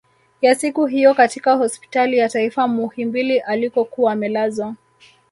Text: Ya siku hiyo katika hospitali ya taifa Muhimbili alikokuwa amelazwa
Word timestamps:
Ya 0.41 0.55
siku 0.55 0.85
hiyo 0.85 1.13
katika 1.15 1.55
hospitali 1.55 2.17
ya 2.17 2.29
taifa 2.29 2.67
Muhimbili 2.67 3.39
alikokuwa 3.39 4.11
amelazwa 4.13 4.75